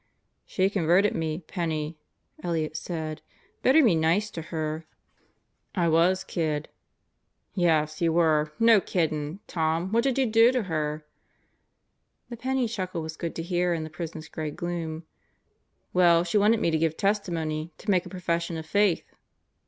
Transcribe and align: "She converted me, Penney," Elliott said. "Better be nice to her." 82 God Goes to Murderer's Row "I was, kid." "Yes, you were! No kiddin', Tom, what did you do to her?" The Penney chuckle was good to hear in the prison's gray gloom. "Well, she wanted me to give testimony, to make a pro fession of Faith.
"She 0.47 0.67
converted 0.71 1.13
me, 1.13 1.43
Penney," 1.45 1.95
Elliott 2.41 2.75
said. 2.75 3.21
"Better 3.61 3.83
be 3.83 3.93
nice 3.93 4.31
to 4.31 4.41
her." 4.41 4.87
82 5.75 5.75
God 5.75 5.75
Goes 5.75 5.75
to 5.75 5.75
Murderer's 5.75 5.75
Row 5.75 5.83
"I 6.05 6.09
was, 6.09 6.23
kid." 6.23 6.69
"Yes, 7.53 8.01
you 8.01 8.13
were! 8.13 8.51
No 8.57 8.81
kiddin', 8.81 9.41
Tom, 9.45 9.91
what 9.91 10.03
did 10.03 10.17
you 10.17 10.25
do 10.25 10.51
to 10.53 10.63
her?" 10.63 11.05
The 12.31 12.37
Penney 12.37 12.67
chuckle 12.67 13.03
was 13.03 13.15
good 13.15 13.35
to 13.35 13.43
hear 13.43 13.75
in 13.75 13.83
the 13.83 13.91
prison's 13.91 14.27
gray 14.27 14.49
gloom. 14.49 15.03
"Well, 15.93 16.23
she 16.23 16.39
wanted 16.39 16.61
me 16.61 16.71
to 16.71 16.79
give 16.79 16.97
testimony, 16.97 17.71
to 17.77 17.91
make 17.91 18.03
a 18.07 18.09
pro 18.09 18.21
fession 18.21 18.57
of 18.57 18.65
Faith. 18.65 19.05